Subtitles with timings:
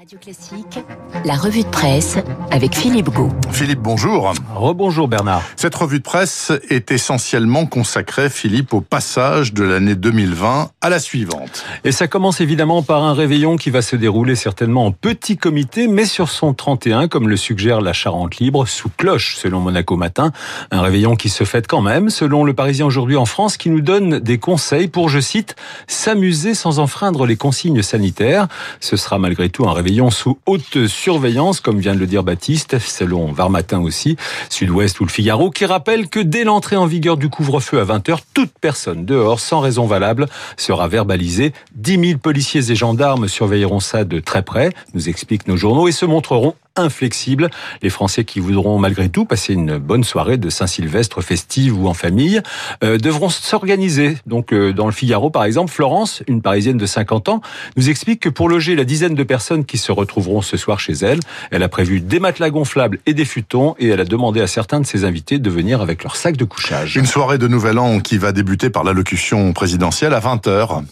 [0.00, 0.78] Radio Classique,
[1.26, 2.16] la revue de presse
[2.50, 3.28] avec Philippe Gau.
[3.52, 4.32] Philippe, bonjour.
[4.54, 5.42] Rebonjour Bernard.
[5.56, 10.98] Cette revue de presse est essentiellement consacrée, Philippe, au passage de l'année 2020 à la
[11.00, 11.66] suivante.
[11.84, 15.86] Et ça commence évidemment par un réveillon qui va se dérouler certainement en petit comité,
[15.86, 20.32] mais sur son 31, comme le suggère la Charente Libre, sous cloche, selon Monaco Matin.
[20.70, 23.82] Un réveillon qui se fête quand même, selon le Parisien aujourd'hui en France, qui nous
[23.82, 25.56] donne des conseils pour, je cite,
[25.88, 28.48] s'amuser sans enfreindre les consignes sanitaires.
[28.80, 32.78] Ce sera malgré tout un réveillon sous haute surveillance, comme vient de le dire Baptiste,
[32.78, 34.16] selon Var Matin aussi,
[34.48, 38.18] Sud-Ouest ou le Figaro, qui rappelle que dès l'entrée en vigueur du couvre-feu à 20h,
[38.32, 41.52] toute personne dehors sans raison valable sera verbalisée.
[41.74, 45.92] 10 000 policiers et gendarmes surveilleront ça de très près, nous expliquent nos journaux, et
[45.92, 47.50] se montreront inflexible.
[47.82, 51.94] Les Français qui voudront malgré tout passer une bonne soirée de Saint-Sylvestre festive ou en
[51.94, 52.40] famille
[52.84, 54.16] euh, devront s'organiser.
[54.26, 57.40] Donc euh, dans le Figaro par exemple, Florence, une Parisienne de 50 ans,
[57.76, 60.92] nous explique que pour loger la dizaine de personnes qui se retrouveront ce soir chez
[60.92, 61.20] elle,
[61.50, 64.80] elle a prévu des matelas gonflables et des futons et elle a demandé à certains
[64.80, 66.96] de ses invités de venir avec leur sac de couchage.
[66.96, 70.82] Une soirée de Nouvel An qui va débuter par l'allocution présidentielle à 20h.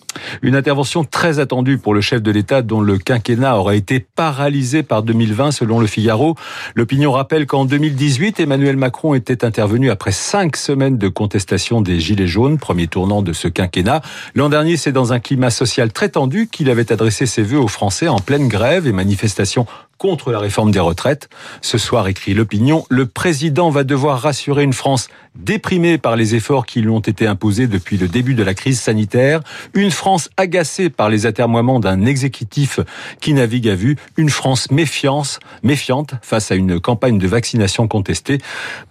[0.42, 4.82] Une intervention très attendue pour le chef de l'État dont le quinquennat aurait été paralysé
[4.82, 6.34] par 2020 selon le Figaro.
[6.74, 12.26] L'opinion rappelle qu'en 2018, Emmanuel Macron était intervenu après cinq semaines de contestation des Gilets
[12.26, 14.00] jaunes, premier tournant de ce quinquennat.
[14.34, 17.68] L'an dernier, c'est dans un climat social très tendu qu'il avait adressé ses vœux aux
[17.68, 19.66] Français en pleine grève et manifestation
[19.98, 21.28] contre la réforme des retraites.
[21.60, 26.66] Ce soir, écrit l'opinion, le président va devoir rassurer une France déprimée par les efforts
[26.66, 29.40] qui lui ont été imposés depuis le début de la crise sanitaire,
[29.74, 32.80] une France agacée par les atermoiements d'un exécutif
[33.20, 38.38] qui navigue à vue, une France méfiance, méfiante face à une campagne de vaccination contestée.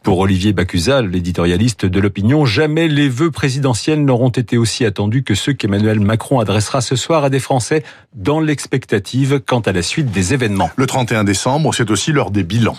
[0.03, 5.35] Pour Olivier Bacusa, l'éditorialiste de l'opinion, jamais les vœux présidentiels n'auront été aussi attendus que
[5.35, 7.83] ceux qu'Emmanuel Macron adressera ce soir à des Français
[8.13, 10.69] dans l'expectative quant à la suite des événements.
[10.97, 12.75] 31 décembre, c'est aussi l'heure des bilans.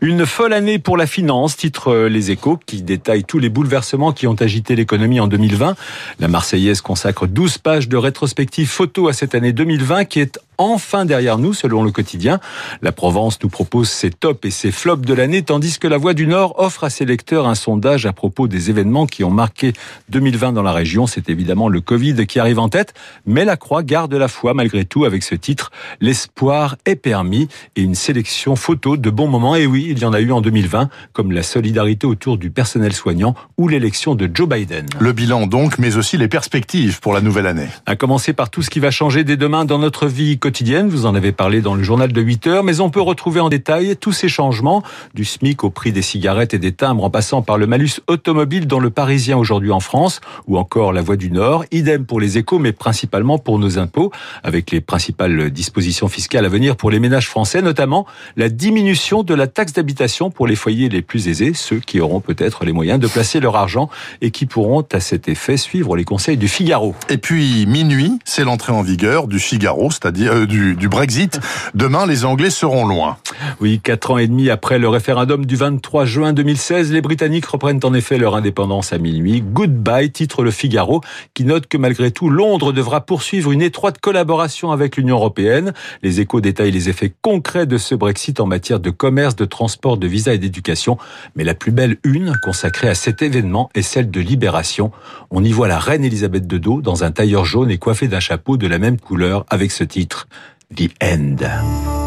[0.00, 4.10] Une folle année pour la finance, titre euh, Les Échos, qui détaille tous les bouleversements
[4.10, 5.76] qui ont agité l'économie en 2020.
[6.18, 11.06] La Marseillaise consacre 12 pages de rétrospective photo à cette année 2020 qui est enfin
[11.06, 12.38] derrière nous, selon le quotidien.
[12.82, 16.14] La Provence nous propose ses tops et ses flops de l'année, tandis que la Voix
[16.14, 19.72] du Nord offre à ses lecteurs un sondage à propos des événements qui ont marqué
[20.10, 21.06] 2020 dans la région.
[21.06, 22.92] C'est évidemment le Covid qui arrive en tête,
[23.26, 27.82] mais la Croix garde la foi malgré tout avec ce titre L'espoir est permis et
[27.82, 29.56] une sélection photo de bons moments.
[29.56, 32.92] Et oui, il y en a eu en 2020, comme la solidarité autour du personnel
[32.92, 34.86] soignant ou l'élection de Joe Biden.
[34.98, 37.68] Le bilan donc, mais aussi les perspectives pour la nouvelle année.
[37.86, 40.49] À commencer par tout ce qui va changer dès demain dans notre vie quotidienne.
[40.88, 43.48] Vous en avez parlé dans le journal de 8 heures, mais on peut retrouver en
[43.48, 44.82] détail tous ces changements,
[45.14, 48.66] du SMIC au prix des cigarettes et des timbres, en passant par le malus automobile
[48.66, 51.64] dans le Parisien aujourd'hui en France, ou encore la Voie du Nord.
[51.70, 54.10] Idem pour les échos, mais principalement pour nos impôts,
[54.42, 58.06] avec les principales dispositions fiscales à venir pour les ménages français notamment
[58.36, 62.20] la diminution de la taxe d'habitation pour les foyers les plus aisés, ceux qui auront
[62.20, 63.88] peut-être les moyens de placer leur argent
[64.20, 66.94] et qui pourront à cet effet suivre les conseils du Figaro.
[67.08, 71.40] Et puis minuit, c'est l'entrée en vigueur du Figaro, c'est-à-dire euh, du, du Brexit.
[71.74, 73.16] Demain, les Anglais seront loin.
[73.60, 77.80] Oui, quatre ans et demi après le référendum du 23 juin 2016, les Britanniques reprennent
[77.82, 79.42] en effet leur indépendance à minuit.
[79.42, 81.00] Goodbye, titre le Figaro,
[81.34, 85.72] qui note que malgré tout, Londres devra poursuivre une étroite collaboration avec l'Union européenne.
[86.02, 89.96] Les échos détaillent les effets concret de ce Brexit en matière de commerce, de transport,
[89.96, 90.98] de visa et d'éducation.
[91.36, 94.92] Mais la plus belle une consacrée à cet événement est celle de Libération.
[95.30, 98.56] On y voit la reine Elisabeth II dans un tailleur jaune et coiffée d'un chapeau
[98.56, 100.28] de la même couleur avec ce titre,
[100.74, 101.99] The End.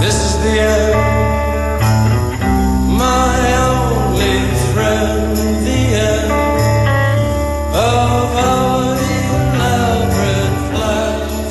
[0.00, 1.00] This is the end.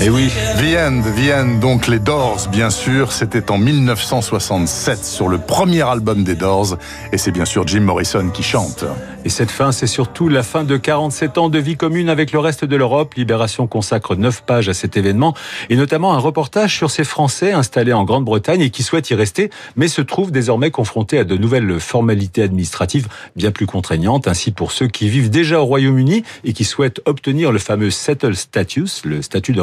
[0.01, 3.11] Et oui, Vienne, Vienne, donc les Doors, bien sûr.
[3.11, 6.77] C'était en 1967 sur le premier album des Doors.
[7.11, 8.85] Et c'est bien sûr Jim Morrison qui chante.
[9.25, 12.39] Et cette fin, c'est surtout la fin de 47 ans de vie commune avec le
[12.39, 13.15] reste de l'Europe.
[13.15, 15.33] Libération consacre 9 pages à cet événement
[15.69, 19.49] et notamment un reportage sur ces Français installés en Grande-Bretagne et qui souhaitent y rester,
[19.75, 24.29] mais se trouvent désormais confrontés à de nouvelles formalités administratives bien plus contraignantes.
[24.29, 28.37] Ainsi pour ceux qui vivent déjà au Royaume-Uni et qui souhaitent obtenir le fameux settle
[28.37, 29.59] status, le statut de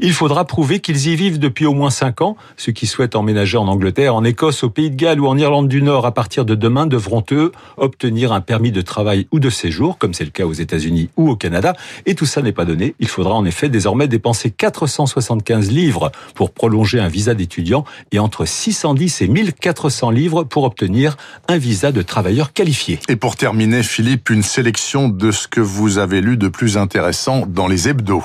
[0.00, 2.36] il faudra prouver qu'ils y vivent depuis au moins 5 ans.
[2.56, 5.68] Ceux qui souhaitent emménager en Angleterre, en Écosse, au Pays de Galles ou en Irlande
[5.68, 9.50] du Nord à partir de demain devront eux obtenir un permis de travail ou de
[9.50, 11.74] séjour, comme c'est le cas aux États-Unis ou au Canada.
[12.06, 12.94] Et tout ça n'est pas donné.
[13.00, 18.44] Il faudra en effet désormais dépenser 475 livres pour prolonger un visa d'étudiant et entre
[18.44, 21.16] 610 et 1400 livres pour obtenir
[21.48, 22.98] un visa de travailleur qualifié.
[23.08, 27.44] Et pour terminer, Philippe, une sélection de ce que vous avez lu de plus intéressant
[27.46, 28.24] dans les hebdos.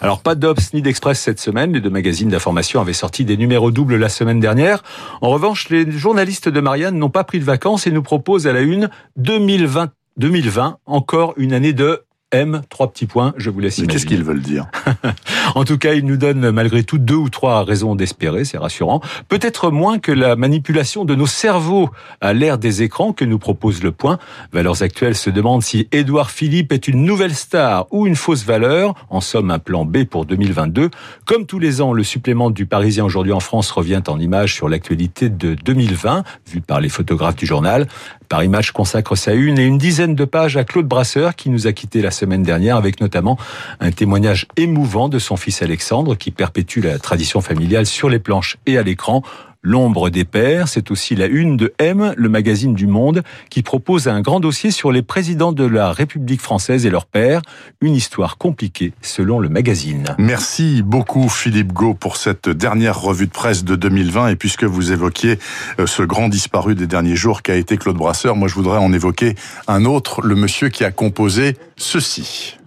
[0.00, 1.72] Alors pas d'Obs ni d'Express cette semaine.
[1.72, 4.82] Les deux magazines d'information avaient sorti des numéros doubles la semaine dernière.
[5.20, 8.52] En revanche, les journalistes de Marianne n'ont pas pris de vacances et nous proposent à
[8.52, 13.78] la une 2020 2020, encore une année de M, trois petits points, je vous laisse
[13.78, 13.92] imaginer.
[13.92, 14.66] Qu'est-ce qu'ils veulent dire?
[15.54, 19.00] En tout cas, ils nous donnent malgré tout deux ou trois raisons d'espérer, c'est rassurant.
[19.28, 23.82] Peut-être moins que la manipulation de nos cerveaux à l'ère des écrans que nous propose
[23.82, 24.18] le point.
[24.52, 28.94] Valeurs actuelles se demandent si Édouard Philippe est une nouvelle star ou une fausse valeur,
[29.10, 30.90] en somme un plan B pour 2022.
[31.26, 34.68] Comme tous les ans, le supplément du Parisien aujourd'hui en France revient en image sur
[34.68, 37.86] l'actualité de 2020, vu par les photographes du journal.
[38.28, 41.66] Paris Match consacre sa une et une dizaine de pages à Claude Brasseur qui nous
[41.66, 43.38] a quitté la semaine dernière avec notamment
[43.80, 48.56] un témoignage émouvant de son fils Alexandre qui perpétue la tradition familiale sur les planches
[48.66, 49.22] et à l'écran.
[49.66, 54.08] L'ombre des pères, c'est aussi la une de M, le magazine du Monde, qui propose
[54.08, 57.40] un grand dossier sur les présidents de la République française et leurs pères.
[57.80, 60.16] Une histoire compliquée, selon le magazine.
[60.18, 64.28] Merci beaucoup, Philippe Gau, pour cette dernière revue de presse de 2020.
[64.28, 65.38] Et puisque vous évoquiez
[65.80, 68.92] euh, ce grand disparu des derniers jours qu'a été Claude Brasseur, moi je voudrais en
[68.92, 69.34] évoquer
[69.66, 72.58] un autre, le monsieur qui a composé ceci.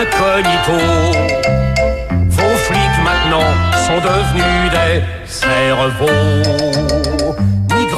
[0.00, 0.78] Incognito.
[3.86, 6.42] Sont devenus des cerveaux,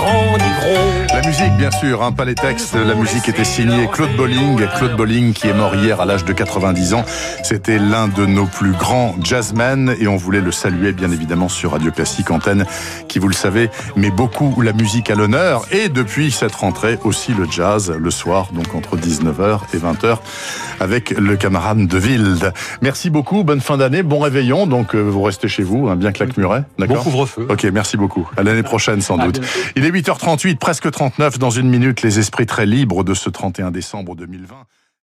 [0.04, 2.74] ni gros la musique, bien sûr, hein, pas les textes.
[2.74, 4.66] La musique était signée Claude Bolling.
[4.78, 7.04] Claude Bolling, qui est mort hier à l'âge de 90 ans.
[7.42, 11.72] C'était l'un de nos plus grands jazzmen et on voulait le saluer, bien évidemment, sur
[11.72, 12.64] Radio Classique Antenne,
[13.08, 15.66] qui, vous le savez, met beaucoup la musique à l'honneur.
[15.70, 20.16] Et depuis cette rentrée, aussi le jazz, le soir, donc entre 19h et 20h,
[20.80, 22.54] avec le camarade de Wilde.
[22.80, 23.44] Merci beaucoup.
[23.44, 24.02] Bonne fin d'année.
[24.02, 24.66] Bon réveillon.
[24.66, 26.64] Donc, euh, vous restez chez vous, hein, bien que Muret.
[26.78, 26.96] D'accord?
[26.96, 27.46] Bon couvre-feu.
[27.50, 28.28] Ok, merci beaucoup.
[28.36, 29.40] À l'année prochaine, sans doute.
[29.76, 33.70] Il est 8h38, presque 30 dans une minute, les esprits très libres de ce 31
[33.70, 34.56] décembre 2020.